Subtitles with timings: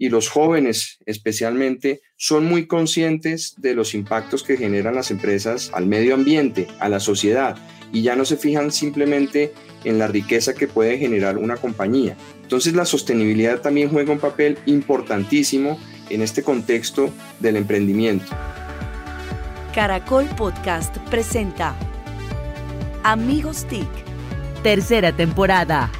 [0.00, 5.84] y los jóvenes especialmente son muy conscientes de los impactos que generan las empresas al
[5.84, 7.58] medio ambiente, a la sociedad,
[7.92, 9.52] y ya no se fijan simplemente
[9.84, 12.16] en la riqueza que puede generar una compañía.
[12.42, 15.78] Entonces la sostenibilidad también juega un papel importantísimo
[16.08, 18.24] en este contexto del emprendimiento.
[19.74, 21.76] Caracol Podcast presenta
[23.04, 23.86] Amigos TIC,
[24.62, 25.92] tercera temporada.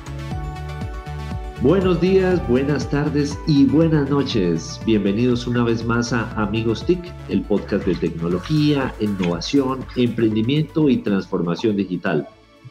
[1.63, 4.81] Buenos días, buenas tardes y buenas noches.
[4.87, 6.99] Bienvenidos una vez más a Amigos TIC,
[7.29, 12.27] el podcast de tecnología, innovación, emprendimiento y transformación digital,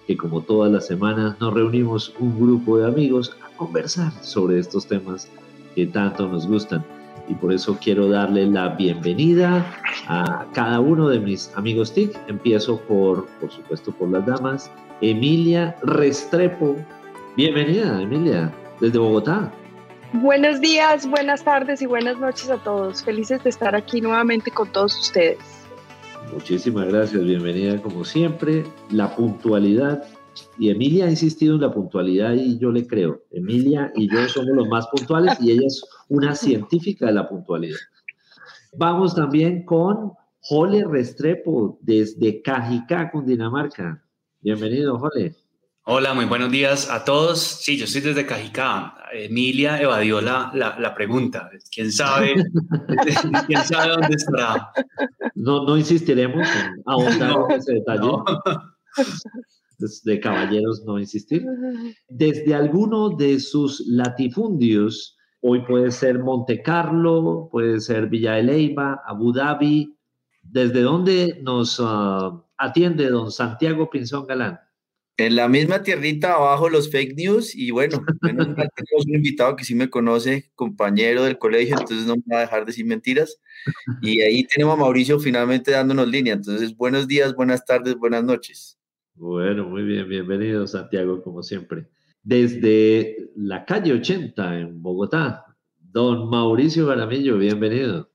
[0.07, 4.87] que como todas las semanas nos reunimos un grupo de amigos a conversar sobre estos
[4.87, 5.29] temas
[5.75, 6.83] que tanto nos gustan.
[7.27, 9.71] Y por eso quiero darle la bienvenida
[10.07, 12.19] a cada uno de mis amigos TIC.
[12.27, 14.71] Empiezo por, por supuesto, por las damas.
[15.01, 16.75] Emilia Restrepo.
[17.37, 19.53] Bienvenida, Emilia desde Bogotá.
[20.13, 23.03] Buenos días, buenas tardes y buenas noches a todos.
[23.03, 25.37] Felices de estar aquí nuevamente con todos ustedes.
[26.33, 28.63] Muchísimas gracias, bienvenida como siempre.
[28.91, 30.03] La puntualidad,
[30.57, 33.21] y Emilia ha insistido en la puntualidad y yo le creo.
[33.31, 37.77] Emilia y yo somos los más puntuales y ella es una científica de la puntualidad.
[38.77, 44.03] Vamos también con Jole Restrepo desde Cajicá, Cundinamarca.
[44.41, 45.35] Bienvenido, Jole.
[45.91, 47.39] Hola, muy buenos días a todos.
[47.39, 48.93] Sí, yo estoy desde Cajicá.
[49.11, 51.49] Emilia evadió la, la, pregunta.
[51.73, 52.35] ¿Quién sabe?
[53.47, 54.69] ¿Quién sabe dónde estará?
[55.33, 58.07] No, no insistiremos en ahondar en ese detalle.
[60.03, 61.43] De caballeros no insistir.
[62.07, 69.01] Desde alguno de sus latifundios, hoy puede ser Monte Carlo, puede ser Villa de Leyva,
[69.07, 69.97] Abu Dhabi.
[70.43, 74.59] ¿Desde dónde nos ah, atiende don Santiago Pinzón Galán?
[75.19, 79.75] En la misma tierrita abajo los fake news y bueno, tenemos un invitado que sí
[79.75, 83.37] me conoce, compañero del colegio, entonces no me va a dejar decir mentiras.
[84.01, 86.35] Y ahí tenemos a Mauricio finalmente dándonos línea.
[86.35, 88.79] Entonces, buenos días, buenas tardes, buenas noches.
[89.15, 91.89] Bueno, muy bien, bienvenido Santiago, como siempre.
[92.23, 95.43] Desde la calle 80 en Bogotá,
[95.79, 98.09] don Mauricio Garamillo, bienvenido.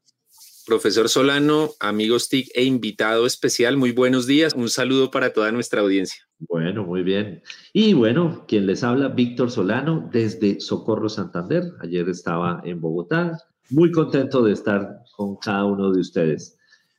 [0.67, 4.55] Profesor Solano, amigos TIC e invitado especial, muy buenos días.
[4.55, 6.23] Un saludo para toda nuestra audiencia.
[6.39, 7.43] Bueno, muy bien.
[7.75, 11.65] Y bueno, quien les habla, Víctor Solano, desde Socorro Santander.
[11.81, 13.39] Ayer estaba en Bogotá.
[13.69, 16.57] Muy contento de estar con cada uno de ustedes.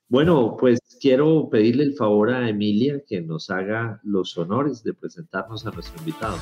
[0.10, 5.66] Bueno, pues quiero pedirle el favor a Emilia que nos haga los honores de presentarnos
[5.66, 6.38] a nuestro invitado.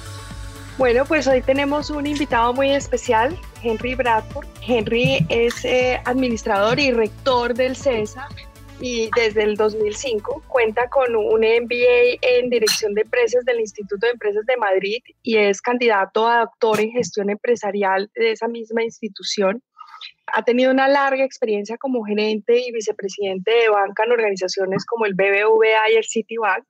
[0.75, 4.47] Bueno, pues hoy tenemos un invitado muy especial, Henry Bradford.
[4.67, 8.27] Henry es eh, administrador y rector del CESA
[8.79, 14.13] y desde el 2005 cuenta con un MBA en Dirección de Empresas del Instituto de
[14.13, 19.61] Empresas de Madrid y es candidato a doctor en gestión empresarial de esa misma institución.
[20.25, 25.13] Ha tenido una larga experiencia como gerente y vicepresidente de banca en organizaciones como el
[25.13, 26.65] BBVA y el Citibank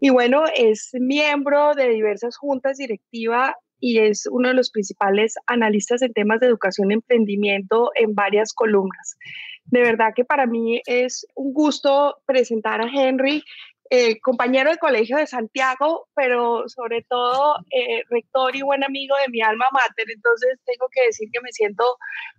[0.00, 6.02] y bueno, es miembro de diversas juntas directivas y es uno de los principales analistas
[6.02, 9.16] en temas de educación y emprendimiento en varias columnas.
[9.64, 13.42] De verdad que para mí es un gusto presentar a Henry,
[13.90, 19.30] eh, compañero de colegio de Santiago, pero sobre todo eh, rector y buen amigo de
[19.30, 20.06] mi alma mater.
[20.14, 21.84] Entonces tengo que decir que me siento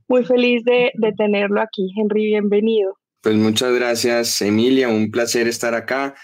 [0.08, 1.94] muy feliz de, de tenerlo aquí.
[1.96, 2.98] Henry, bienvenido.
[3.22, 4.90] Pues muchas gracias, Emilia.
[4.90, 6.16] Un placer estar acá.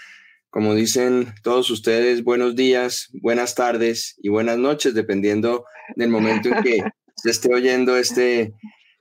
[0.50, 6.60] Como dicen todos ustedes, buenos días, buenas tardes y buenas noches, dependiendo del momento en
[6.64, 6.78] que
[7.14, 8.52] se esté oyendo este,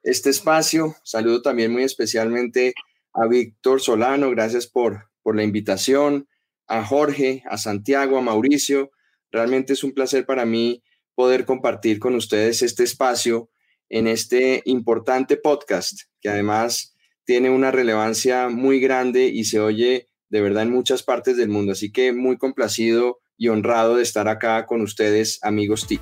[0.04, 0.96] este espacio.
[1.04, 2.76] Saludo también muy especialmente
[3.14, 6.28] a Víctor Solano, gracias por, por la invitación,
[6.68, 8.92] a Jorge, a Santiago, a Mauricio.
[9.32, 10.84] Realmente es un placer para mí
[11.16, 13.50] poder compartir con ustedes este espacio
[13.90, 16.96] en este importante podcast, que además
[17.26, 21.72] tiene una relevancia muy grande y se oye de verdad en muchas partes del mundo.
[21.72, 26.02] Así que muy complacido y honrado de estar acá con ustedes, amigos TIC.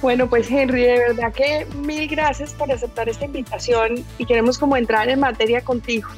[0.00, 4.76] Bueno, pues Henry, de verdad que mil gracias por aceptar esta invitación y queremos como
[4.76, 6.08] entrar en materia contigo.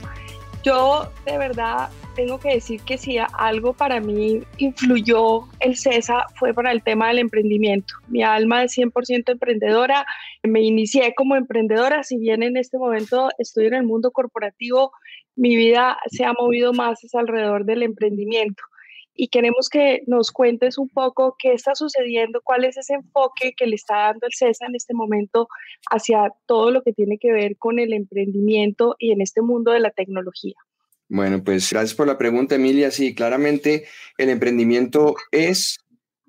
[0.62, 6.52] Yo de verdad tengo que decir que si algo para mí influyó el CESA fue
[6.52, 7.94] para el tema del emprendimiento.
[8.08, 10.04] Mi alma es 100% emprendedora,
[10.42, 14.92] me inicié como emprendedora, si bien en este momento estoy en el mundo corporativo,
[15.36, 18.62] mi vida se ha movido más alrededor del emprendimiento.
[19.14, 23.66] Y queremos que nos cuentes un poco qué está sucediendo, cuál es ese enfoque que
[23.66, 25.48] le está dando el CESA en este momento
[25.90, 29.80] hacia todo lo que tiene que ver con el emprendimiento y en este mundo de
[29.80, 30.54] la tecnología.
[31.08, 32.90] Bueno, pues gracias por la pregunta, Emilia.
[32.90, 33.84] Sí, claramente
[34.16, 35.78] el emprendimiento es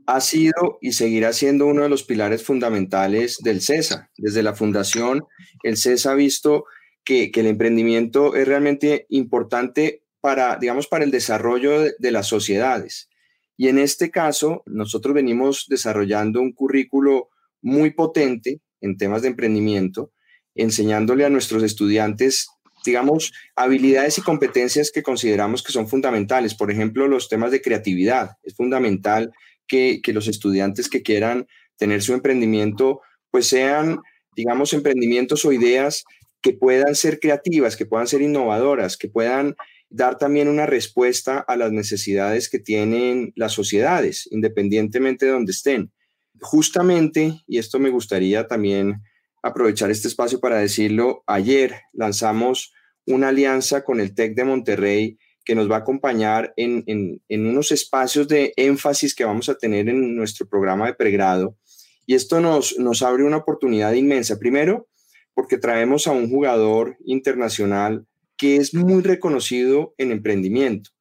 [0.07, 4.09] ha sido y seguirá siendo uno de los pilares fundamentales del CESA.
[4.17, 5.23] Desde la fundación,
[5.63, 6.65] el CESA ha visto
[7.03, 13.09] que, el emprendimiento es realmente importante para, digamos, para el desarrollo de, las sociedades.
[13.57, 17.29] Y en este caso, nosotros venimos desarrollando un currículo
[17.61, 20.11] muy potente en temas de emprendimiento,
[20.55, 22.49] enseñándole a nuestros estudiantes,
[22.85, 26.55] digamos, habilidades y competencias que consideramos que son fundamentales.
[26.55, 28.37] Por ejemplo, los temas de creatividad.
[28.43, 29.31] Es fundamental
[29.67, 33.01] que, los estudiantes que quieran tener su emprendimiento,
[33.31, 33.99] pues sean,
[34.35, 36.03] digamos, emprendimientos o ideas
[36.41, 39.55] que puedan ser creativas, que puedan ser innovadoras, que puedan
[39.89, 45.91] dar también una respuesta a las necesidades que tienen las sociedades, independientemente de donde estén.
[46.39, 49.01] Justamente, y esto me gustaría también
[49.43, 52.73] aprovechar este espacio para decirlo, ayer lanzamos
[53.05, 58.27] una alianza con el TEC de Monterrey que nos va a acompañar en, unos espacios
[58.27, 61.57] de énfasis que vamos a tener en nuestro programa de pregrado.
[62.05, 64.37] Y esto nos, nos abre una oportunidad inmensa.
[64.37, 64.87] Primero,
[65.33, 68.05] porque traemos a un jugador internacional
[68.37, 70.91] que es muy reconocido en emprendimiento.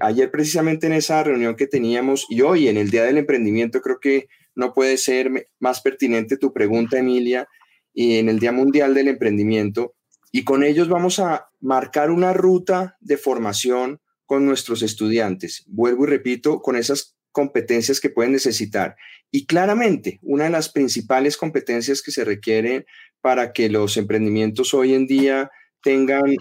[0.00, 3.98] Ayer precisamente en esa reunión que teníamos y hoy en el Día del Emprendimiento creo
[4.00, 7.48] que no puede ser más pertinente tu pregunta, Emilia,
[7.92, 9.94] y en el Día Mundial del Emprendimiento.
[10.32, 15.64] Y con ellos vamos a marcar una ruta de formación con nuestros estudiantes.
[15.66, 18.96] Vuelvo y repito, con esas competencias que pueden necesitar.
[19.30, 22.86] Y claramente, una de las principales competencias que se requieren
[23.26, 25.50] para que los emprendimientos hoy en día
[25.82, 26.36] tengan,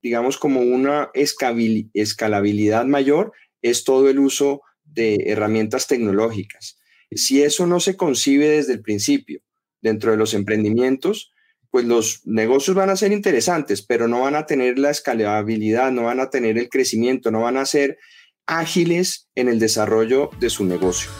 [0.00, 6.78] digamos, como una escalabilidad mayor, es todo el uso de herramientas tecnológicas.
[7.10, 9.40] Si eso no se concibe desde el principio
[9.82, 11.32] dentro de los emprendimientos,
[11.72, 16.04] pues los negocios van a ser interesantes, pero no van a tener la escalabilidad, no
[16.04, 17.98] van a tener el crecimiento, no van a ser
[18.46, 21.10] ágiles en el desarrollo de su negocio.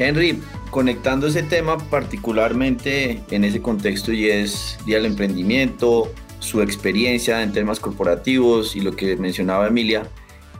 [0.00, 0.36] Henry,
[0.70, 7.52] conectando ese tema particularmente en ese contexto y es día del emprendimiento, su experiencia en
[7.52, 10.08] temas corporativos y lo que mencionaba Emilia,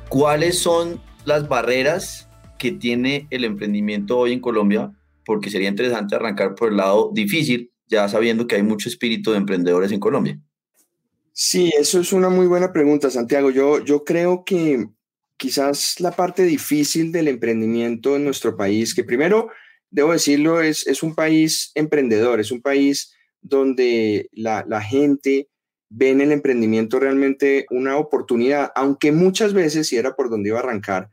[0.09, 2.29] ¿cuáles son las barreras
[2.59, 4.93] que tiene el emprendimiento hoy en Colombia?
[5.25, 9.39] Porque sería interesante arrancar por el lado difícil, ya sabiendo que hay mucho espíritu de
[9.39, 10.39] emprendedores en Colombia.
[11.33, 13.51] Sí, eso es una muy buena pregunta, Santiago.
[13.51, 14.89] Yo, yo creo que
[15.37, 19.49] quizás la parte difícil del emprendimiento en nuestro país, que primero,
[19.91, 25.49] debo decirlo, es, es un país emprendedor, es un país donde la, la gente
[25.89, 30.59] ve en el emprendimiento realmente una oportunidad, aunque muchas veces, y era por donde iba
[30.59, 31.11] a arrancar,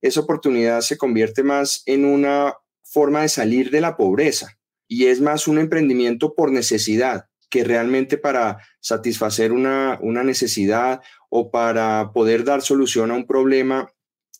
[0.00, 5.20] esa oportunidad se convierte más en una forma de salir de la pobreza y es
[5.20, 12.44] más un emprendimiento por necesidad que realmente para satisfacer una, una necesidad o para poder
[12.44, 13.92] dar solución a un problema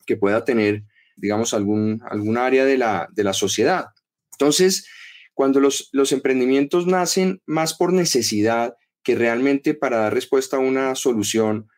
[0.07, 0.85] que pueda tener,
[1.21, 3.87] digamos, algún, algún área de la, de la sociedad.
[4.33, 4.87] Entonces,
[5.35, 10.95] cuando los, los emprendimientos nacen más por necesidad que realmente para dar respuesta a una
[10.95, 11.69] solución,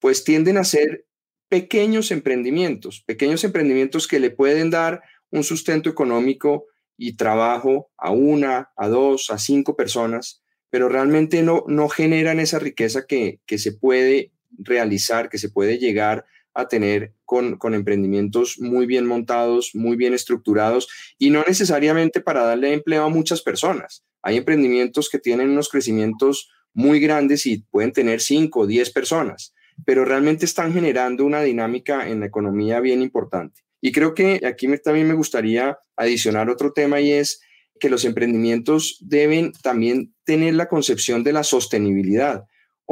[0.00, 1.06] pues tienden a ser
[1.48, 6.66] pequeños emprendimientos, pequeños emprendimientos que le pueden dar un sustento económico
[6.96, 12.58] y trabajo a una, a dos, a cinco personas, pero realmente no, no generan esa
[12.58, 18.58] riqueza que, que se puede realizar, que se puede llegar a tener con, con, emprendimientos
[18.58, 20.88] muy bien montados, muy bien estructurados
[21.18, 24.04] y no necesariamente para darle empleo a muchas personas.
[24.22, 29.54] Hay emprendimientos que tienen unos crecimientos muy grandes y pueden tener 5 o 10 personas,
[29.84, 33.62] pero realmente están generando una dinámica en la economía bien importante.
[33.80, 37.40] Y creo que aquí también me gustaría adicionar otro tema y es
[37.80, 42.44] que los emprendimientos deben también tener la concepción de la sostenibilidad.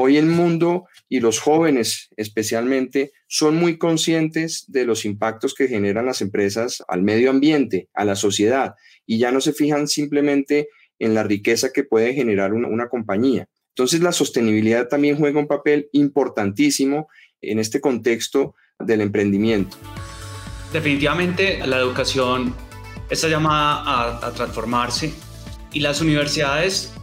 [0.03, 6.07] Hoy el mundo y los jóvenes especialmente son muy conscientes de los impactos que generan
[6.07, 11.13] las empresas al medio ambiente, a la sociedad, y ya no se fijan simplemente en
[11.13, 13.47] la riqueza que puede generar una, compañía.
[13.75, 17.09] Entonces la sostenibilidad también juega un papel importantísimo
[17.43, 19.77] en este contexto del emprendimiento.
[20.73, 22.55] Definitivamente la educación
[23.11, 25.13] está llamada a transformarse
[25.75, 26.95] y las universidades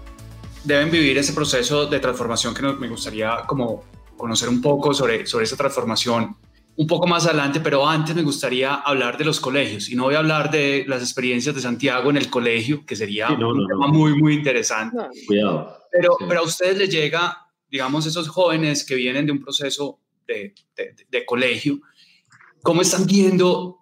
[0.67, 3.85] deben vivir ese proceso de transformación que me gustaría como
[4.17, 6.35] conocer un poco sobre, sobre esa transformación
[6.75, 10.13] un poco más adelante, pero antes me gustaría hablar de los colegios y no voy
[10.13, 14.13] a hablar de las experiencias de Santiago en el colegio, que sería un tema muy,
[14.21, 14.95] muy interesante.
[15.25, 15.75] Cuidado.
[15.91, 20.53] Pero, pero a ustedes les llega, digamos, esos jóvenes que vienen de un proceso de,
[20.75, 21.79] de, de colegio,
[22.61, 23.77] ¿cómo están viendo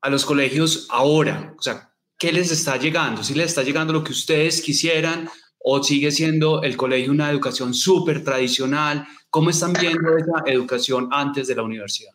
[0.00, 1.54] a los colegios ahora?
[1.58, 3.24] O sea, ¿qué les está llegando?
[3.24, 7.74] ¿Si les está llegando lo que ustedes quisieran o sigue siendo el colegio una educación
[7.74, 9.06] súper tradicional?
[9.30, 12.12] ¿Cómo están viendo esa educación antes de la universidad?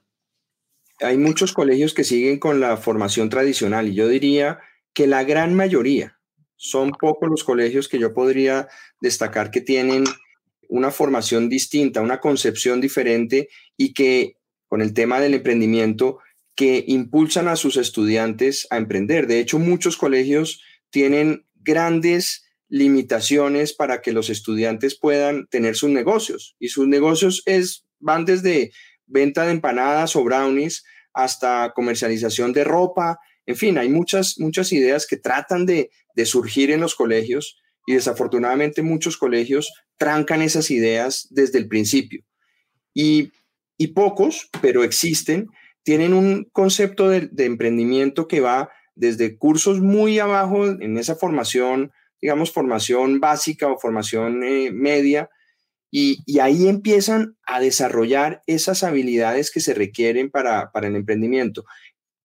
[1.03, 4.59] hay muchos colegios que siguen con la formación tradicional y yo diría
[4.93, 6.19] que la gran mayoría,
[6.55, 8.69] son pocos los colegios que yo podría
[9.01, 10.05] destacar que tienen
[10.69, 16.19] una formación distinta, una concepción diferente y que con el tema del emprendimiento
[16.55, 19.27] que impulsan a sus estudiantes a emprender.
[19.27, 22.42] De hecho, muchos colegios tienen grandes
[22.74, 28.72] limitaciones para que los estudiantes puedan tener sus negocios y sus negocios es van desde
[29.06, 35.06] venta de empanadas o brownies hasta comercialización de ropa, en fin, hay muchas muchas ideas
[35.06, 41.27] que tratan de, de surgir en los colegios y desafortunadamente muchos colegios trancan esas ideas
[41.30, 42.24] desde el principio.
[42.92, 43.34] Y,
[43.77, 45.48] y pocos, pero existen,
[45.84, 51.92] tienen un concepto de, emprendimiento que va desde cursos muy abajo en esa formación,
[52.24, 55.30] digamos, formación básica o formación eh, media,
[55.92, 61.65] y, ahí empiezan a desarrollar esas habilidades que se requieren para, para el emprendimiento,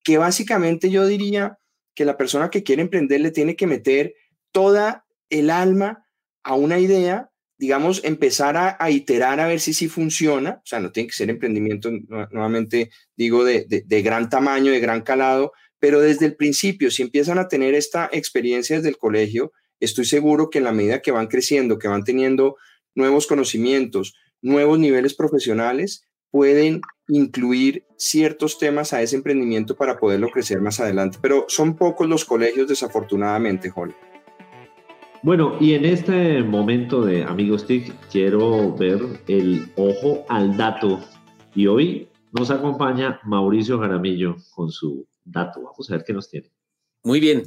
[0.04, 1.58] que básicamente yo diría
[1.96, 4.14] que la persona que quiere emprender le tiene que meter
[4.52, 6.06] toda el alma
[6.44, 10.92] a una idea digamos, empezar a, iterar a ver si sí funciona, o sea, no
[10.92, 11.90] tiene que ser emprendimiento,
[12.30, 15.50] nuevamente digo, de, de, gran tamaño, de gran calado,
[15.80, 20.50] pero desde el principio, si empiezan a tener esta experiencia desde el colegio, estoy seguro
[20.50, 22.56] que en la medida que van creciendo, que van teniendo
[22.94, 30.60] nuevos conocimientos, nuevos niveles profesionales, pueden incluir ciertos temas a ese emprendimiento para poderlo crecer
[30.60, 31.18] más adelante.
[31.20, 33.96] Pero son pocos los colegios, desafortunadamente, Jorge.
[35.22, 41.00] Bueno, y en este momento de Amigos TIC quiero ver el ojo al dato.
[41.54, 45.62] Y hoy nos acompaña Mauricio Jaramillo con su dato.
[45.62, 46.50] Vamos a ver qué nos tiene.
[47.02, 47.42] Muy bien.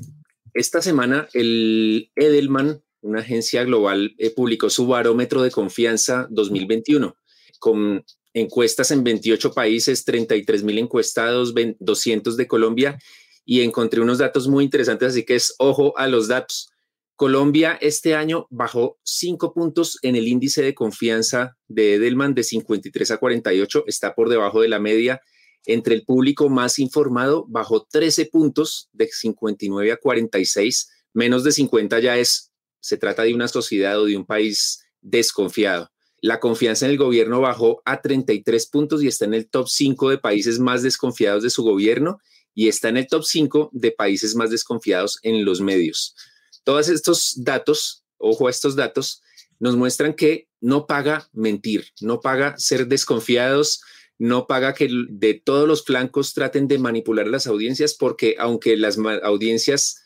[0.53, 7.15] Esta semana el Edelman, una agencia global, eh, publicó su barómetro de confianza 2021
[7.59, 8.03] con
[8.33, 12.99] encuestas en 28 países, 33 mil encuestados, 200 de Colombia
[13.45, 16.69] y encontré unos datos muy interesantes, así que es ojo a los datos.
[17.15, 23.11] Colombia este año bajó cinco puntos en el índice de confianza de Edelman de 53
[23.11, 25.21] a 48, está por debajo de la media.
[25.65, 31.99] Entre el público más informado bajó 13 puntos de 59 a 46, menos de 50
[31.99, 35.91] ya es, se trata de una sociedad o de un país desconfiado.
[36.19, 40.09] La confianza en el gobierno bajó a 33 puntos y está en el top 5
[40.09, 42.19] de países más desconfiados de su gobierno
[42.53, 46.15] y está en el top 5 de países más desconfiados en los medios.
[46.63, 49.21] Todos estos datos, ojo a estos datos,
[49.59, 53.81] nos muestran que no paga mentir, no paga ser desconfiados,
[54.21, 58.99] no paga que de todos los flancos traten de manipular las audiencias, porque aunque las
[59.23, 60.03] audiencias,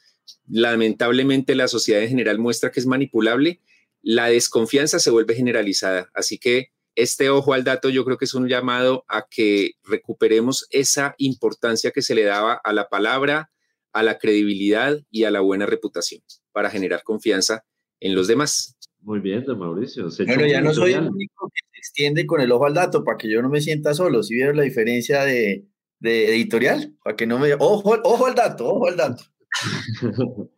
[0.47, 3.59] lamentablemente la sociedad en general muestra que es manipulable,
[4.01, 6.11] la desconfianza se vuelve generalizada.
[6.13, 10.65] Así que este ojo al dato yo creo que es un llamado a que recuperemos
[10.69, 13.51] esa importancia que se le daba a la palabra,
[13.91, 16.21] a la credibilidad y a la buena reputación
[16.53, 17.65] para generar confianza
[17.99, 18.77] en los demás.
[19.01, 20.07] Muy bien, don Mauricio.
[20.25, 23.29] Bueno, ya no soy el único que extiende con el ojo al dato para que
[23.29, 24.23] yo no me sienta solo.
[24.23, 25.65] Si vieron la diferencia de,
[26.01, 27.53] editorial, para que no me...
[27.53, 29.23] Ojo, ojo al dato, ojo al dato.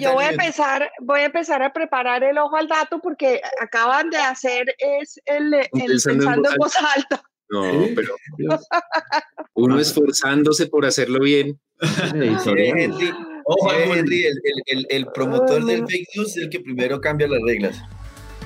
[0.00, 4.10] yo voy a empezar, voy a empezar a preparar el ojo al dato porque acaban
[4.10, 7.22] de hacer es el, pensando, en voz alta.
[7.50, 8.16] No, pero
[9.54, 11.60] uno esforzándose por hacerlo bien.
[12.14, 13.12] Henry,
[13.44, 14.26] ojo, Henry,
[14.88, 17.80] el, promotor del fake news es el que primero cambia las reglas.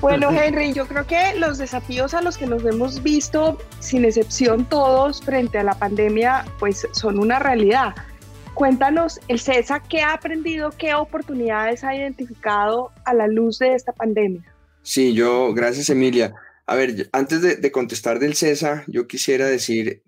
[0.01, 4.67] Bueno, Henry, yo creo que los desafíos a los que nos hemos visto, sin excepción
[4.67, 7.93] todos, frente a la pandemia, pues son una realidad.
[8.53, 13.91] Cuéntanos, el CESA, ¿qué ha aprendido, qué oportunidades ha identificado a la luz de esta
[13.91, 14.43] pandemia?
[14.83, 16.33] Sí, yo, gracias Emilia.
[16.65, 20.03] A ver, antes de, contestar del CESA, yo quisiera decir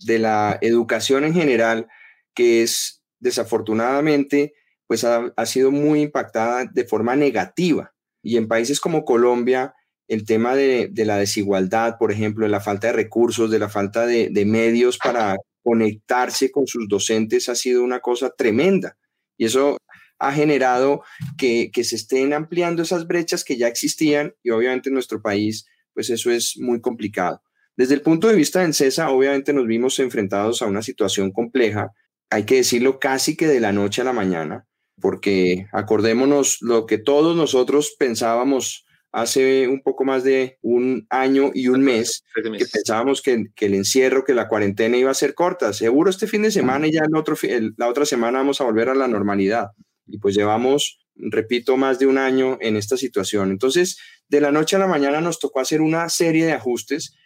[0.00, 1.88] de la educación en general,
[2.34, 4.54] que es desafortunadamente,
[4.86, 7.92] pues ha, sido muy impactada de forma negativa.
[8.22, 9.74] Y en países como Colombia,
[10.08, 14.06] el tema de, la desigualdad, por ejemplo, de la falta de recursos, de la falta
[14.06, 18.96] de, medios para conectarse con sus docentes ha sido una cosa tremenda.
[19.36, 19.76] Y eso
[20.18, 21.02] ha generado
[21.38, 25.66] que, que, se estén ampliando esas brechas que ya existían y obviamente en nuestro país
[25.94, 27.42] pues eso es muy complicado.
[27.76, 31.92] Desde el punto de vista de CESA, obviamente nos vimos enfrentados a una situación compleja,
[32.30, 34.66] hay que decirlo casi que de la noche a la mañana,
[35.00, 41.68] porque acordémonos lo que todos nosotros pensábamos hace un poco más de un año y
[41.68, 45.72] un mes, que pensábamos que, el encierro, que la cuarentena iba a ser corta.
[45.72, 47.36] Seguro este fin de semana y ya el otro,
[47.76, 49.68] la otra semana vamos a volver a la normalidad.
[50.06, 53.50] Y pues llevamos, repito, más de un año en esta situación.
[53.50, 57.16] Entonces, de la noche a la mañana nos tocó hacer una serie de ajustes,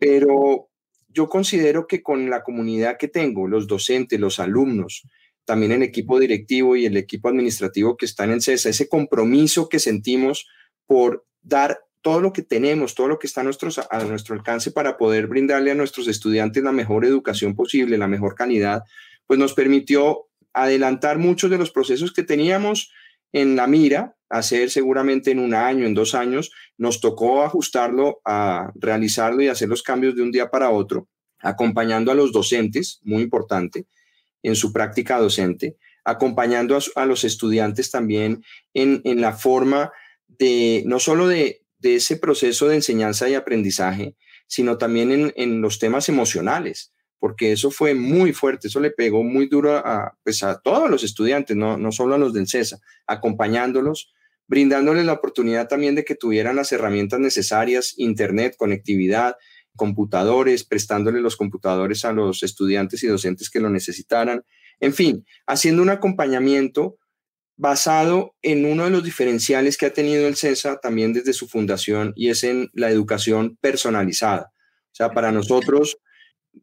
[0.00, 0.68] pero
[1.08, 5.02] yo considero que con la comunidad que tengo, los docentes, los alumnos,
[5.50, 9.80] también el equipo directivo y el equipo administrativo que están en CESA, ese compromiso que
[9.80, 10.46] sentimos
[10.86, 13.44] por dar todo lo que tenemos, todo lo que está a,
[13.90, 18.36] a nuestro alcance para poder brindarle a nuestros estudiantes la mejor educación posible, la mejor
[18.36, 18.84] calidad,
[19.26, 22.92] pues nos permitió adelantar muchos de los procesos que teníamos
[23.32, 28.70] en la mira, hacer seguramente en un año, en dos años, nos tocó ajustarlo a
[28.76, 31.08] realizarlo y hacer los cambios de un día para otro,
[31.40, 33.88] acompañando a los docentes, muy importante,
[34.42, 38.42] en su práctica docente, acompañando a, los estudiantes también
[38.74, 39.92] en, la forma
[40.26, 44.16] de, no solo de, ese proceso de enseñanza y aprendizaje,
[44.46, 49.22] sino también en, en los temas emocionales porque eso fue muy fuerte, eso le pegó
[49.22, 52.80] muy duro a, pues a todos los estudiantes, no, no solo a los del CESA,
[53.06, 54.12] acompañándolos,
[54.48, 59.36] brindándoles la oportunidad también de que tuvieran las herramientas necesarias, internet, conectividad,
[59.76, 64.42] computadores, prestándoles los computadores a los estudiantes y docentes que lo necesitaran,
[64.80, 66.96] en fin, haciendo un acompañamiento
[67.56, 72.12] basado en uno de los diferenciales que ha tenido el CESA también desde su fundación
[72.16, 74.52] y es en la educación personalizada.
[74.92, 75.98] O sea, para nosotros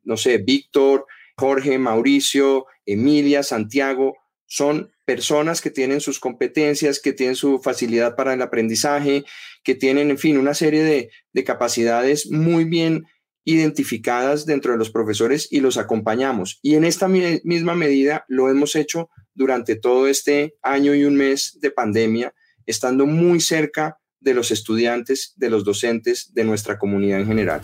[0.04, 7.38] no sé, Víctor, Jorge, Mauricio, Emilia, Santiago, son personas que tienen sus competencias, que tienen
[7.38, 9.24] su facilidad para el aprendizaje,
[9.64, 13.06] que tienen, en fin, una serie de, de capacidades muy bien
[13.46, 16.60] identificadas dentro de los profesores y los acompañamos.
[16.62, 21.58] Y en esta misma medida lo hemos hecho durante todo este año y un mes
[21.62, 22.34] de pandemia,
[22.66, 27.62] estando muy cerca de los estudiantes, de los docentes, de nuestra comunidad en general.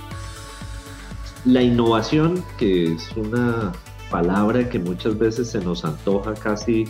[1.44, 3.74] La innovación, que es una
[4.10, 6.86] palabra que muchas veces se nos antoja casi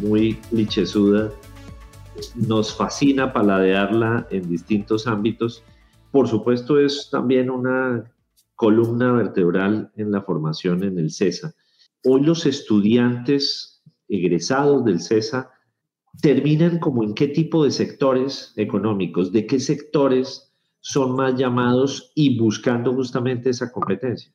[0.00, 1.30] muy clichésuda,
[2.34, 5.62] nos fascina paladearla en distintos ámbitos.
[6.10, 8.12] Por supuesto, es también una
[8.56, 11.54] columna vertebral en la formación en el CESA.
[12.04, 15.50] Hoy los estudiantes egresados del CESA
[16.20, 22.38] terminan como en qué tipo de sectores económicos, de qué sectores son más llamados y
[22.38, 24.32] buscando justamente esa competencia.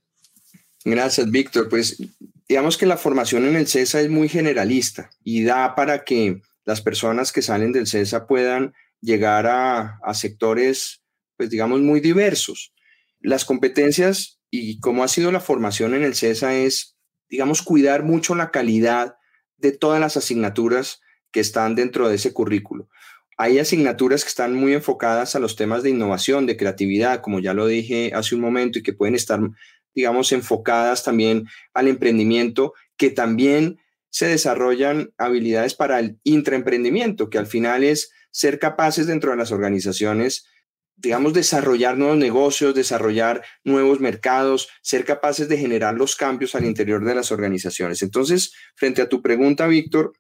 [0.84, 1.68] Gracias, Víctor.
[1.70, 2.02] Pues
[2.48, 6.82] digamos que la formación en el CESA es muy generalista y da para que las
[6.82, 11.04] personas que salen del CESA puedan llegar a, sectores,
[11.38, 12.74] pues digamos, muy diversos.
[13.20, 16.98] Las competencias y cómo ha sido la formación en el CESA es,
[17.30, 19.16] digamos, cuidar mucho la calidad
[19.58, 22.90] de todas las asignaturas que están dentro de ese currículo.
[23.38, 27.54] Hay asignaturas que están muy enfocadas a los temas de innovación, de creatividad, como ya
[27.54, 29.42] lo dije hace un momento, y que pueden estar,
[29.96, 33.80] digamos, enfocadas también al emprendimiento, que también
[34.10, 39.52] se desarrollan habilidades para el intraemprendimiento, que al final es ser capaces dentro de las
[39.52, 40.46] organizaciones,
[40.98, 47.04] digamos, desarrollar nuevos negocios, desarrollar nuevos mercados, ser capaces de generar los cambios al interior
[47.04, 48.02] de las organizaciones.
[48.02, 50.14] Entonces, frente a tu pregunta, Víctor,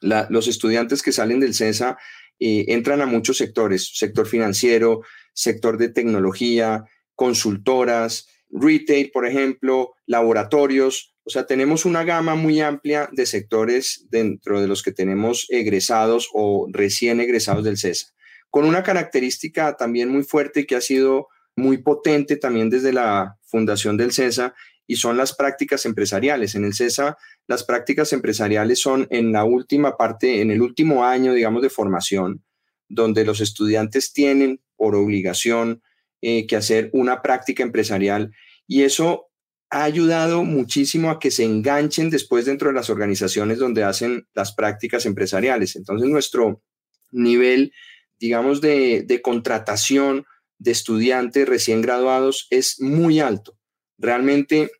[0.00, 1.96] los estudiantes que salen del CESA
[2.40, 5.02] entran a muchos sectores, sector financiero,
[5.32, 11.14] sector de tecnología, consultoras, retail, por ejemplo, laboratorios.
[11.24, 16.30] O sea, tenemos una gama muy amplia de sectores dentro de los que tenemos egresados
[16.32, 18.08] o recién egresados del CESA,
[18.50, 23.96] con una característica también muy fuerte que ha sido muy potente también desde la fundación
[23.96, 24.54] del CESA
[24.86, 26.54] y son las prácticas empresariales.
[26.54, 31.34] En el CESA las prácticas empresariales son en la última parte, en el último año,
[31.34, 32.44] digamos, de formación,
[32.88, 35.82] donde los estudiantes tienen por obligación
[36.20, 38.32] eh, que hacer una práctica empresarial
[38.66, 39.28] y eso
[39.70, 44.54] ha ayudado muchísimo a que se enganchen después dentro de las organizaciones donde hacen las
[44.54, 45.76] prácticas empresariales.
[45.76, 46.62] Entonces, nuestro
[47.10, 47.72] nivel,
[48.18, 50.24] digamos, de, contratación
[50.58, 53.58] de estudiantes recién graduados es muy alto.
[53.98, 54.70] Realmente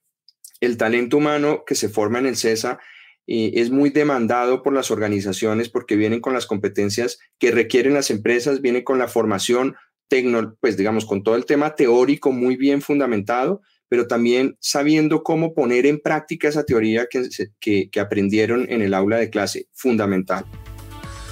[0.60, 2.80] el talento humano que se forma en el CESA
[3.26, 8.10] eh, es muy demandado por las organizaciones porque vienen con las competencias que requieren las
[8.10, 9.76] empresas, vienen con la formación
[10.08, 15.54] tecno, pues digamos, con todo el tema teórico muy bien fundamentado, pero también sabiendo cómo
[15.54, 20.44] poner en práctica esa teoría que, que aprendieron en el aula de clase, fundamental.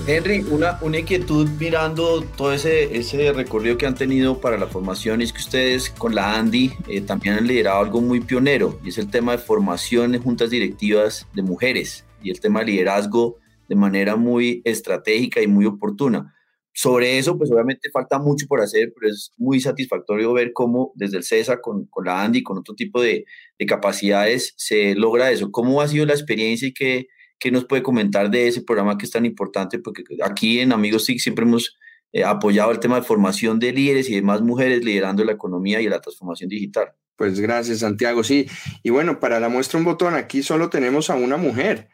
[0.07, 5.23] Henry, una, una inquietud mirando todo ese, ese recorrido que han tenido para la formación
[5.23, 8.99] es que ustedes con la Andy eh, también han liderado algo muy pionero y es
[8.99, 13.75] el tema de formación en juntas directivas de mujeres y el tema de liderazgo de
[13.75, 16.35] manera muy estratégica y muy oportuna.
[16.79, 21.17] Sobre eso, pues obviamente falta mucho por hacer, pero es muy satisfactorio ver cómo desde
[21.17, 23.25] el CESA con, con la Andy, con otro tipo de,
[23.59, 25.51] de capacidades, se logra eso.
[25.51, 27.09] ¿Cómo ha sido la experiencia y qué,
[27.39, 29.79] ¿Qué nos puede comentar de ese programa que es tan importante?
[29.79, 31.77] Porque aquí en Amigos TIC siempre hemos
[32.13, 35.81] eh, apoyado el tema de formación de líderes y de más mujeres liderando la economía
[35.81, 36.93] y la transformación digital.
[37.17, 38.25] Pues gracias, Santiago.
[38.25, 38.47] Sí,
[38.83, 41.89] y bueno, para la muestra un botón, aquí solo tenemos a una mujer,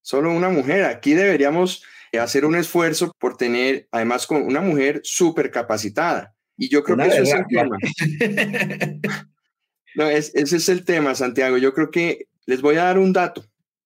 [0.00, 0.84] solo una mujer.
[0.84, 1.82] Aquí deberíamos
[2.18, 6.34] hacer un esfuerzo por tener, además, con una mujer súper capacitada.
[6.56, 7.76] Y yo creo que eso es el tema.
[9.94, 11.58] no, ese es el tema, Santiago.
[11.58, 13.44] Yo creo que les voy a dar un dato,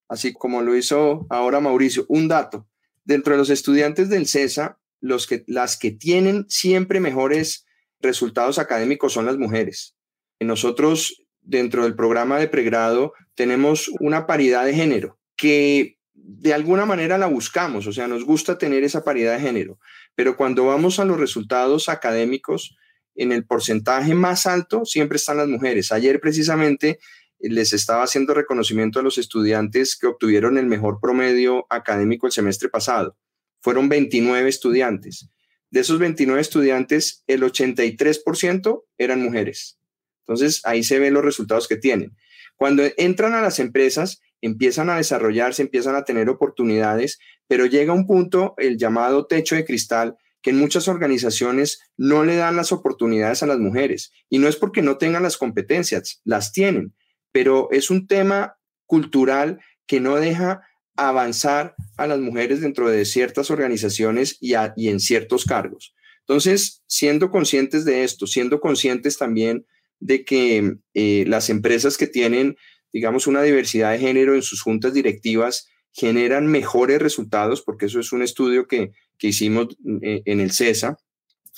[0.08, 2.68] así como lo hizo ahora Mauricio, un dato.
[3.04, 7.66] Dentro de los estudiantes del CESA, los que, las que tienen siempre mejores
[8.00, 9.96] resultados académicos son las mujeres.
[10.38, 15.98] Nosotros, dentro del programa de pregrado, tenemos una paridad de género que
[16.38, 19.80] de alguna manera la buscamos, o sea, nos gusta tener esa paridad de género,
[20.14, 22.76] pero cuando vamos a los resultados académicos,
[23.16, 25.90] en el porcentaje más alto siempre están las mujeres.
[25.92, 27.00] Ayer precisamente
[27.40, 32.68] les estaba haciendo reconocimiento a los estudiantes que obtuvieron el mejor promedio académico el semestre
[32.68, 33.16] pasado.
[33.60, 35.28] Fueron 29 estudiantes.
[35.70, 39.78] De esos 29 estudiantes, el 83% eran mujeres.
[40.26, 42.16] Entonces, ahí se ven los resultados que tienen.
[42.56, 48.06] Cuando entran a las empresas, empiezan a desarrollarse, empiezan a tener oportunidades, pero llega un
[48.06, 53.42] punto, el llamado techo de cristal, que en muchas organizaciones no le dan las oportunidades
[53.42, 54.12] a las mujeres.
[54.28, 56.94] Y no es porque no tengan las competencias, las tienen,
[57.32, 60.62] pero es un tema cultural que no deja
[60.96, 65.94] avanzar a las mujeres dentro de ciertas organizaciones y, en ciertos cargos.
[66.20, 69.66] Entonces, siendo conscientes de esto, siendo conscientes también
[69.98, 72.56] de que eh, las empresas que tienen
[72.92, 78.12] digamos, una diversidad de género en sus juntas directivas generan mejores resultados, porque eso es
[78.12, 80.96] un estudio que, hicimos eh, en el CESA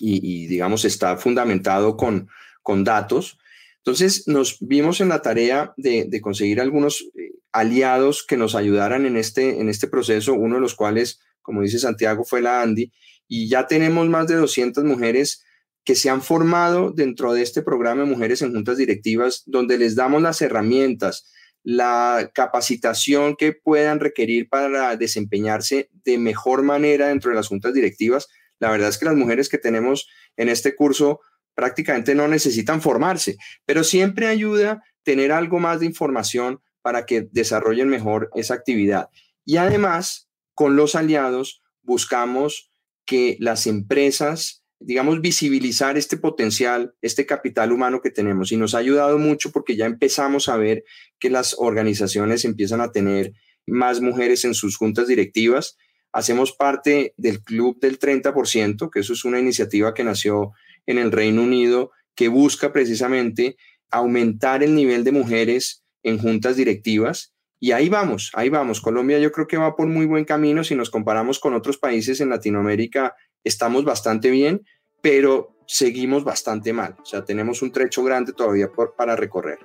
[0.00, 2.28] y, digamos, está fundamentado con,
[2.60, 3.38] con datos.
[3.78, 9.16] Entonces, nos vimos en la tarea de, conseguir algunos eh, aliados que nos ayudaran en
[9.16, 12.92] este, en este proceso, uno de los cuales, como dice Santiago, fue la Andy,
[13.28, 15.44] y ya tenemos más de 200 mujeres
[15.84, 19.96] que se han formado dentro de este programa de Mujeres en Juntas Directivas, donde les
[19.96, 21.30] damos las herramientas,
[21.64, 28.28] la capacitación que puedan requerir para desempeñarse de mejor manera dentro de las juntas directivas.
[28.58, 31.20] La verdad es que las mujeres que tenemos en este curso
[31.54, 37.88] prácticamente no necesitan formarse, pero siempre ayuda tener algo más de información para que desarrollen
[37.88, 39.08] mejor esa actividad.
[39.44, 42.72] Y además, con los aliados buscamos
[43.04, 48.52] que las empresas digamos, visibilizar este potencial, este capital humano que tenemos.
[48.52, 50.84] Y nos ha ayudado mucho porque ya empezamos a ver
[51.18, 53.32] que las organizaciones empiezan a tener
[53.66, 55.76] más mujeres en sus juntas directivas.
[56.12, 60.52] Hacemos parte del club del 30%, que eso es una iniciativa que nació
[60.86, 63.56] en el Reino Unido, que busca precisamente
[63.90, 67.34] aumentar el nivel de mujeres en juntas directivas.
[67.60, 68.80] Y ahí vamos, ahí vamos.
[68.80, 72.20] Colombia yo creo que va por muy buen camino si nos comparamos con otros países
[72.20, 73.14] en Latinoamérica
[73.44, 74.64] estamos bastante bien,
[75.00, 76.96] pero seguimos bastante mal.
[77.02, 79.58] O sea, tenemos un trecho grande todavía por, para recorrer.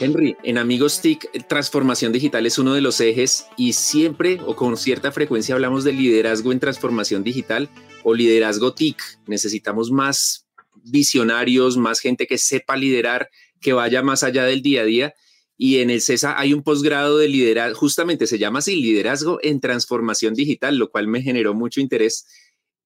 [0.00, 4.78] Henry, en Amigos TIC, transformación digital es uno de los ejes y siempre o con
[4.78, 7.68] cierta frecuencia hablamos de liderazgo en transformación digital
[8.02, 8.96] o liderazgo TIC.
[9.26, 10.46] Necesitamos más
[10.84, 13.28] visionarios, más gente que sepa liderar,
[13.60, 15.14] que vaya más allá del día a día.
[15.58, 19.60] Y en el CESA hay un posgrado de liderazgo, justamente se llama así, liderazgo en
[19.60, 22.24] transformación digital, lo cual me generó mucho interés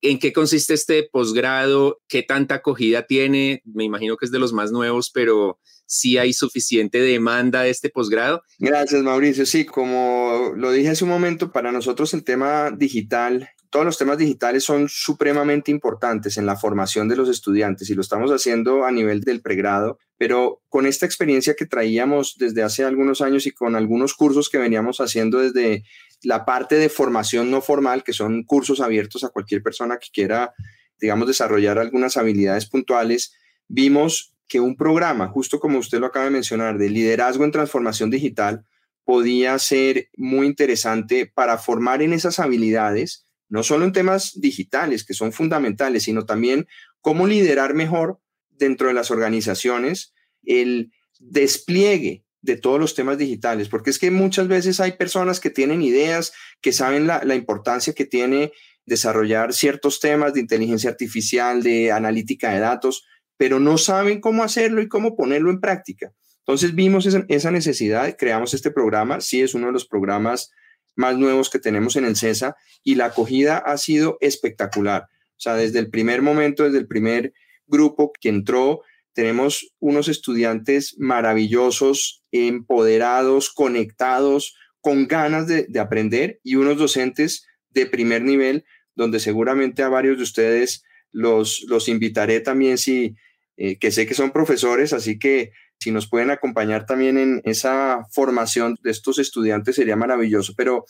[0.06, 2.02] ¿En qué consiste este posgrado?
[2.08, 3.62] ¿Qué tanta acogida tiene?
[3.64, 7.88] Me imagino que es de los más nuevos, pero sí hay suficiente demanda de este
[7.88, 8.42] posgrado.
[8.58, 9.46] Gracias, Mauricio.
[9.46, 14.18] Sí, como lo dije hace un momento, para nosotros el tema digital, todos los temas
[14.18, 18.92] digitales son supremamente importantes en la formación de los estudiantes y lo estamos haciendo a
[18.92, 23.74] nivel del pregrado, pero con esta experiencia que traíamos desde hace algunos años y con
[23.74, 25.82] algunos cursos que veníamos haciendo desde
[26.22, 30.54] la parte de formación no formal, que son cursos abiertos a cualquier persona que quiera,
[31.00, 33.34] digamos, desarrollar algunas habilidades puntuales,
[33.66, 38.08] vimos que un programa, justo como usted lo acaba de mencionar, de liderazgo en transformación
[38.08, 38.64] digital,
[39.04, 45.14] podía ser muy interesante para formar en esas habilidades, no solo en temas digitales, que
[45.14, 46.66] son fundamentales, sino también
[47.00, 48.18] cómo liderar mejor
[48.50, 50.12] dentro de las organizaciones,
[50.42, 50.90] el
[51.20, 55.82] despliegue de todos los temas digitales, porque es que muchas veces hay personas que tienen
[55.82, 58.50] ideas, que saben la, importancia que tiene
[58.86, 64.82] desarrollar ciertos temas de inteligencia artificial, de analítica de datos, pero no saben cómo hacerlo
[64.82, 66.12] y cómo ponerlo en práctica.
[66.40, 70.50] Entonces vimos esa, esa necesidad, creamos este programa, sí es uno de los programas
[70.96, 75.08] más nuevos que tenemos en el CESA y la acogida ha sido espectacular.
[75.36, 77.32] O sea, desde el primer momento, desde el primer
[77.66, 86.76] grupo que entró, tenemos unos estudiantes maravillosos, empoderados, conectados, con ganas de, aprender y unos
[86.76, 93.16] docentes de primer nivel, donde seguramente a varios de ustedes los, los invitaré también si,
[93.56, 98.06] eh, que sé que son profesores, así que si nos pueden acompañar también en esa
[98.10, 100.84] formación de estos estudiantes sería maravilloso, pero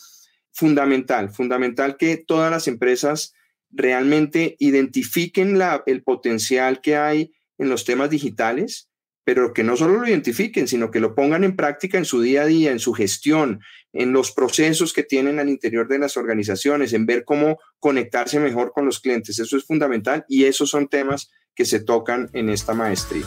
[0.52, 3.34] fundamental, fundamental que todas las empresas
[3.70, 8.88] realmente identifiquen la, el potencial que hay en los temas digitales,
[9.24, 12.42] pero que no solo lo identifiquen, sino que lo pongan en práctica en su día
[12.42, 13.60] a día, en su gestión,
[13.92, 18.72] en los procesos que tienen al interior de las organizaciones, en ver cómo conectarse mejor
[18.72, 19.38] con los clientes.
[19.38, 23.24] Eso es fundamental y esos son temas que se tocan en esta maestría.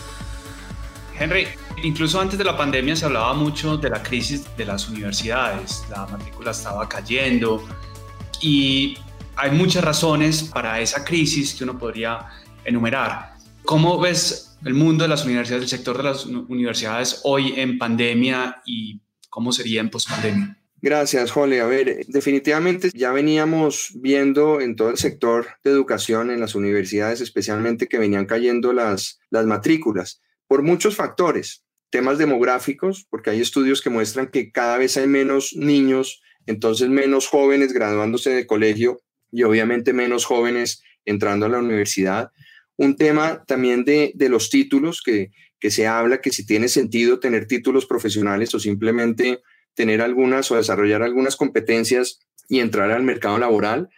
[1.19, 1.47] Henry,
[1.83, 6.05] incluso antes de la pandemia se hablaba mucho de la crisis de las universidades, la
[6.05, 7.67] matrícula estaba cayendo
[8.39, 8.97] y
[9.35, 12.27] hay muchas razones para esa crisis que uno podría
[12.65, 13.33] enumerar.
[13.63, 18.61] ¿Cómo ves el mundo de las universidades, el sector de las universidades hoy en pandemia
[18.65, 20.57] y cómo sería en pospandemia?
[20.79, 21.61] Gracias, Jole.
[21.61, 27.21] A ver, definitivamente ya veníamos viendo en todo el sector de educación, en las universidades
[27.21, 31.63] especialmente, que venían cayendo las, las matrículas por muchos factores.
[31.89, 37.27] Temas demográficos, porque hay estudios que muestran que cada vez hay menos niños, entonces menos
[37.27, 38.99] jóvenes graduándose de colegio
[39.31, 42.31] y obviamente menos jóvenes entrando a la universidad.
[42.75, 47.47] Un tema también de, los títulos, que, que se habla que si tiene sentido tener
[47.47, 49.41] títulos profesionales o simplemente
[49.73, 53.89] tener algunas o desarrollar algunas competencias y entrar al mercado laboral.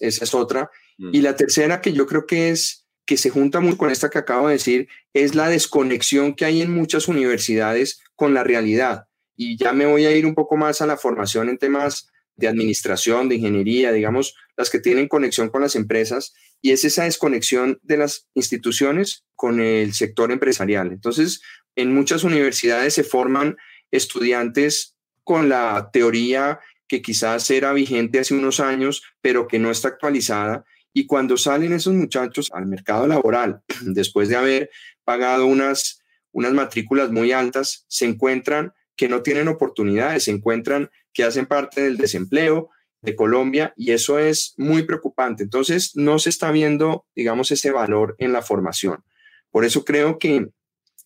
[0.00, 0.70] Esa es otra.
[0.98, 1.14] Mm.
[1.14, 2.77] Y la tercera, que yo creo que es
[3.08, 6.60] que se junta muy con esta que acabo de decir, es la desconexión que hay
[6.60, 9.06] en muchas universidades con la realidad.
[9.34, 12.48] Y ya me voy a ir un poco más a la formación en temas de
[12.48, 17.78] administración, de ingeniería, digamos, las que tienen conexión con las empresas, y es esa desconexión
[17.82, 20.92] de las instituciones con el sector empresarial.
[20.92, 21.40] Entonces,
[21.76, 23.56] en muchas universidades se forman
[23.90, 29.88] estudiantes con la teoría que quizás era vigente hace unos años, pero que no está
[29.88, 30.66] actualizada.
[30.92, 34.70] Y cuando salen esos muchachos al mercado laboral, después de haber
[35.04, 41.24] pagado unas, unas matrículas muy altas, se encuentran que no tienen oportunidades, se encuentran que
[41.24, 42.70] hacen parte del desempleo
[43.00, 45.44] de Colombia y eso es muy preocupante.
[45.44, 49.04] Entonces, no se está viendo, digamos, ese valor en la formación.
[49.50, 50.48] Por eso creo que,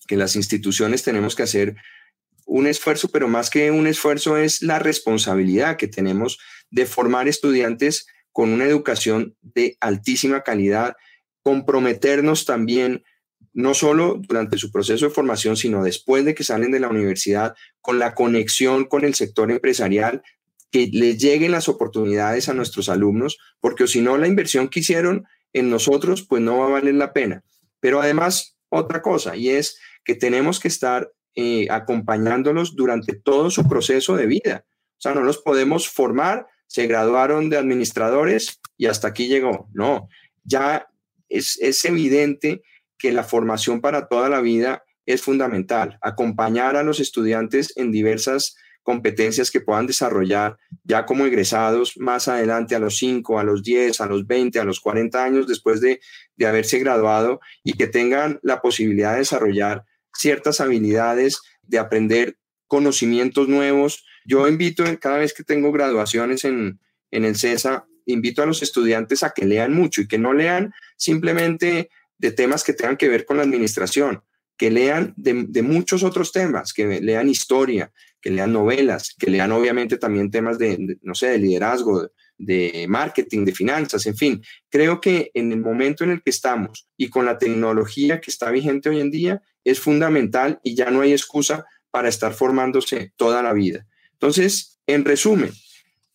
[0.07, 1.77] que las instituciones tenemos que hacer
[2.47, 6.39] un esfuerzo, pero más que un esfuerzo es la responsabilidad que tenemos
[6.71, 10.97] de formar estudiantes con una educación de altísima calidad,
[11.43, 13.05] comprometernos también
[13.53, 17.55] no solo durante su proceso de formación, sino después de que salen de la universidad,
[17.81, 20.23] con la conexión con el sector empresarial,
[20.71, 25.27] que les lleguen las oportunidades a nuestros alumnos, porque si no, la inversión que hicieron
[25.53, 27.45] en nosotros, pues no va a valer la pena.
[27.79, 33.69] Pero además, otra cosa, y es que tenemos que estar eh, acompañándolos durante todo su
[33.69, 34.65] proceso de vida.
[34.67, 39.69] O sea, no los podemos formar, se graduaron de administradores y hasta aquí llegó.
[39.75, 40.09] No,
[40.43, 40.89] ya
[41.29, 42.63] es, es evidente
[42.97, 45.99] que la formación para toda la vida es fundamental.
[46.01, 52.75] Acompañar a los estudiantes en diversas competencias que puedan desarrollar ya como egresados más adelante
[52.75, 56.01] a los 5, a los 10, a los 20, a los 40 años después de,
[56.37, 63.47] de haberse graduado y que tengan la posibilidad de desarrollar ciertas habilidades, de aprender conocimientos
[63.47, 64.07] nuevos.
[64.25, 66.81] Yo invito cada vez que tengo graduaciones en,
[67.11, 70.73] en el CESA, invito a los estudiantes a que lean mucho y que no lean
[70.97, 74.23] simplemente de temas que tengan que ver con la administración,
[74.57, 79.99] que lean de, muchos otros temas, que lean historia, que lean novelas, que lean obviamente
[79.99, 84.43] también temas de, no sé, de liderazgo, de marketing, de finanzas, en fin.
[84.69, 88.51] Creo que en el momento en el que estamos y con la tecnología que está
[88.51, 93.43] vigente hoy en día, es fundamental y ya no hay excusa para estar formándose toda
[93.43, 93.87] la vida.
[94.23, 95.51] Entonces, en resumen,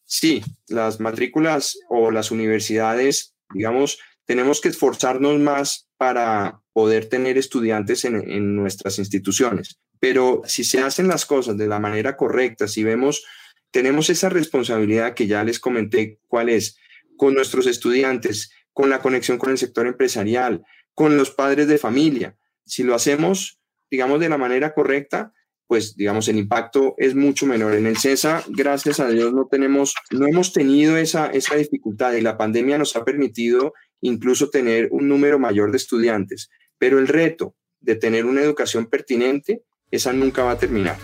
[0.06, 8.06] sí, las matrículas o las universidades, digamos, tenemos que esforzarnos más para poder tener estudiantes
[8.06, 9.82] en, nuestras instituciones.
[10.00, 13.26] Pero si se hacen las cosas de la manera correcta, si vemos,
[13.72, 16.78] tenemos esa responsabilidad que ya les comenté cuál es,
[17.18, 22.38] con nuestros estudiantes, con la conexión con el sector empresarial, con los padres de familia.
[22.66, 23.60] Si lo hacemos,
[23.92, 25.34] digamos, de la manera correcta,
[25.68, 27.74] pues digamos el impacto es mucho menor.
[27.76, 32.22] En el CESA, gracias a Dios, no tenemos, no hemos tenido esa, esa dificultad y
[32.22, 36.50] la pandemia nos ha permitido incluso tener un número mayor de estudiantes.
[36.78, 40.98] Pero el reto de tener una educación pertinente, esa nunca va a terminar.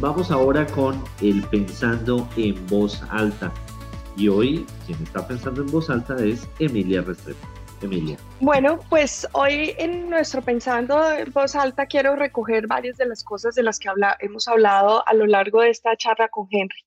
[0.00, 3.52] Vamos ahora con el pensando en voz alta.
[4.16, 7.57] Y hoy quien está pensando en voz alta es Emilia Restrepo.
[7.86, 8.16] Emilia.
[8.40, 13.54] Bueno, pues hoy en nuestro Pensando en Voz Alta quiero recoger varias de las cosas
[13.54, 13.88] de las que
[14.20, 16.84] hemos hablado a lo largo de esta charla con Henry.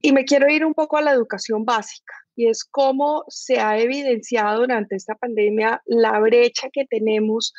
[0.00, 2.14] Y me quiero ir un poco a la educación básica.
[2.34, 7.52] y es cómo se ha evidenciado durante esta pandemia la brecha que tenemos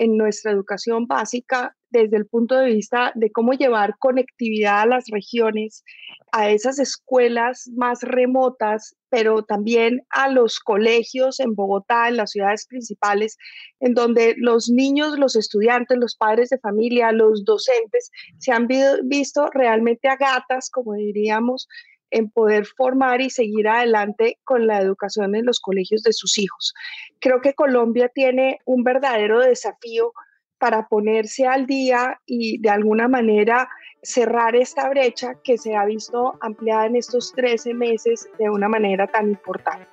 [0.00, 5.04] en nuestra educación básica desde el punto de vista de cómo llevar conectividad a las
[5.10, 5.84] regiones,
[6.32, 12.66] a esas escuelas más remotas, pero también a los colegios en Bogotá, en las ciudades
[12.66, 13.36] principales,
[13.80, 18.68] en donde los niños, los estudiantes, los padres de familia, los docentes se han
[19.02, 21.68] visto realmente a gatas, como diríamos,
[22.10, 26.74] en poder formar y seguir adelante con la educación en los colegios de sus hijos.
[27.20, 30.12] Creo que Colombia tiene un verdadero desafío
[30.58, 33.68] para ponerse al día y de alguna manera
[34.02, 39.06] cerrar esta brecha que se ha visto ampliada en estos 13 meses de una manera
[39.06, 39.86] tan importante.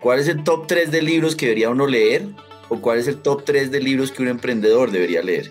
[0.00, 2.26] ¿Cuál es el top 3 de libros que debería uno leer?
[2.68, 5.50] ¿O cuál es el top 3 de libros que un emprendedor debería leer?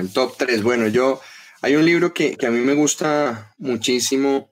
[0.00, 1.20] el top 3, bueno, yo
[1.62, 4.50] hay un libro que, a mí me gusta muchísimo,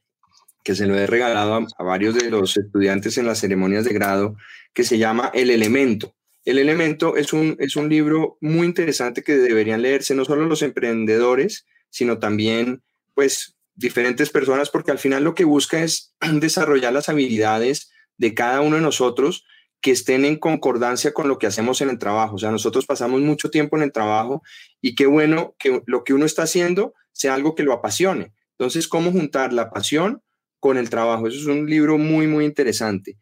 [0.62, 3.92] que se lo he regalado a, a varios de los estudiantes en las ceremonias de
[3.92, 4.36] grado,
[4.72, 6.14] que se llama El Elemento.
[6.44, 10.60] El elemento es un, es un libro muy interesante que deberían leerse no solo los
[10.60, 12.82] emprendedores, sino también
[13.14, 18.62] pues diferentes personas, porque al final lo que busca es desarrollar las habilidades de cada
[18.62, 19.46] uno de nosotros
[19.80, 22.34] que estén en concordancia con lo que hacemos en el trabajo.
[22.34, 24.42] O sea, nosotros pasamos mucho tiempo en el trabajo
[24.80, 28.32] y qué bueno que lo que uno está haciendo sea algo que lo apasione.
[28.58, 30.20] Entonces, ¿cómo juntar la pasión
[30.58, 31.28] con el trabajo?
[31.28, 33.18] Eso es un libro muy, muy interesante.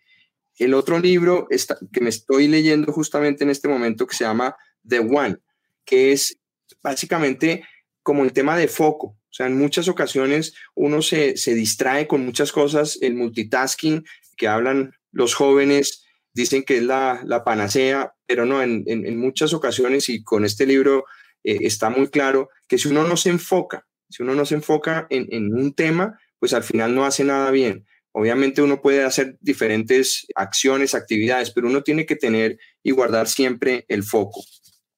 [0.56, 4.56] El otro libro está, que me estoy leyendo justamente en este momento que se llama
[4.88, 5.37] The One,
[5.85, 6.38] que es
[6.82, 7.64] básicamente
[8.03, 9.07] como el tema de foco.
[9.07, 14.05] O sea, en muchas ocasiones uno se, distrae con muchas cosas, el multitasking
[14.37, 20.23] que hablan los jóvenes dicen que es la, panacea, pero no, en, muchas ocasiones y
[20.23, 21.05] con este libro
[21.45, 25.07] eh, está muy claro que si uno no se enfoca, si uno no se enfoca
[25.11, 27.87] en, en un tema, pues al final no hace nada bien.
[28.12, 33.87] Obviamente uno puede hacer diferentes acciones, actividades, pero uno tiene que tener y guardar siempre
[33.88, 34.45] el foco.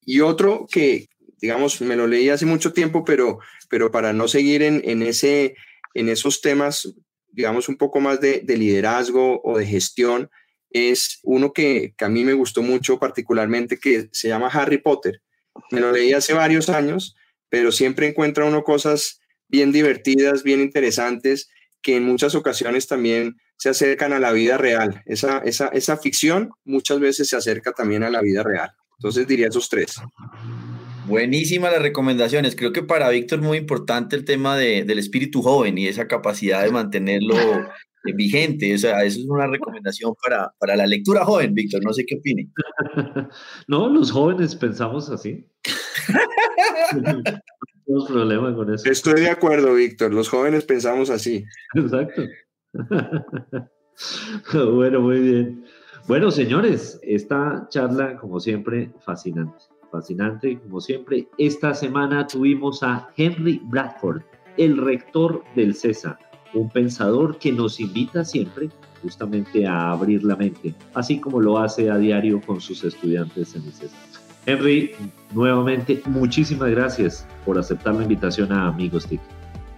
[0.04, 1.06] Y otro que,
[1.44, 5.54] digamos, me lo leí hace mucho tiempo, pero, pero para no seguir en, ese,
[5.92, 6.94] en esos temas,
[7.32, 10.30] digamos, un poco más de, liderazgo o de gestión,
[10.70, 15.20] es uno que, que, a mí me gustó mucho particularmente, que se llama Harry Potter.
[15.70, 17.14] Me lo leí hace varios años,
[17.50, 21.50] pero siempre encuentra uno cosas bien divertidas, bien interesantes
[21.82, 25.02] que en muchas ocasiones también se acercan a la vida real.
[25.04, 28.70] Esa, esa, esa ficción muchas veces se acerca también a la vida real.
[28.98, 30.00] Entonces diría esos tres.
[31.06, 32.56] Buenísimas las recomendaciones.
[32.56, 36.08] Creo que para Víctor es muy importante el tema de, del espíritu joven y esa
[36.08, 37.36] capacidad de mantenerlo
[38.12, 38.74] vigente.
[38.74, 41.82] O sea, eso es una recomendación para, para la lectura joven, Víctor.
[41.84, 42.48] No sé qué opine.
[43.68, 45.46] No, los jóvenes pensamos así.
[48.08, 48.90] problema con eso.
[48.90, 50.12] Estoy de acuerdo, Víctor.
[50.12, 51.44] Los jóvenes pensamos así.
[51.74, 52.22] Exacto.
[54.52, 55.64] bueno, muy bien.
[56.06, 59.64] Bueno, señores, esta charla, como siempre, fascinante.
[59.94, 61.28] Fascinante, como siempre.
[61.38, 64.22] Esta semana tuvimos a Henry Bradford,
[64.56, 66.18] el rector del CESA,
[66.52, 68.70] un pensador que nos invita siempre
[69.02, 73.66] justamente a abrir la mente, así como lo hace a diario con sus estudiantes en
[73.66, 73.96] el CESA.
[74.46, 74.96] Henry,
[75.32, 79.20] nuevamente, muchísimas gracias por aceptar la invitación a Amigos TIC.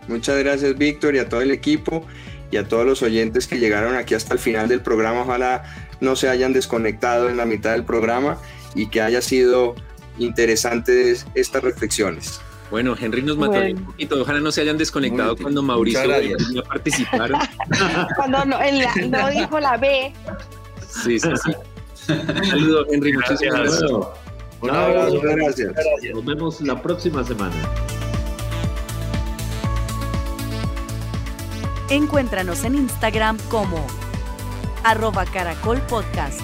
[0.09, 2.07] Muchas gracias, Víctor, y a todo el equipo
[2.51, 5.21] y a todos los oyentes que llegaron aquí hasta el final del programa.
[5.21, 5.65] Ojalá
[6.01, 8.39] no se hayan desconectado en la mitad del programa
[8.75, 9.75] y que haya sido
[10.19, 12.41] interesante estas reflexiones.
[12.71, 14.21] Bueno, Henry nos mató un poquito.
[14.21, 17.31] Ojalá no se hayan desconectado cuando Mauricio iba a participar.
[18.17, 18.59] cuando no,
[19.09, 20.13] no, dijo la B.
[21.05, 21.53] Sí, sí, sí.
[22.49, 23.13] Saludos, Henry.
[23.13, 23.91] Muchísimas gracias.
[24.61, 25.73] Un abrazo, gracias.
[26.13, 27.55] Nos vemos la próxima semana.
[31.89, 33.87] Encuéntranos en Instagram como
[34.83, 36.41] arroba caracol podcast.